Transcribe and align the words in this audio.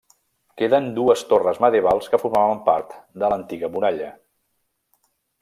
Queden 0.59 0.87
dues 0.95 1.23
torres 1.33 1.59
medievals 1.65 2.07
que 2.13 2.21
formaven 2.23 2.63
part 2.71 2.97
de 3.25 3.31
l'antiga 3.35 3.71
muralla. 3.77 4.09